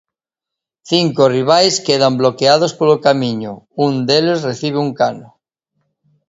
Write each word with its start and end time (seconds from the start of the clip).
Cinco 0.91 1.23
rivais 1.35 1.75
quedan 1.87 2.13
bloqueados 2.21 2.71
polo 2.79 2.95
camiño, 3.05 3.53
un 3.85 3.93
deles 4.09 4.43
recibe 4.49 4.79
un 4.85 4.91
cano. 4.99 5.29